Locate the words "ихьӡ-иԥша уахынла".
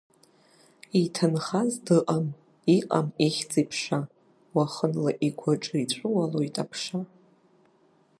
3.25-5.11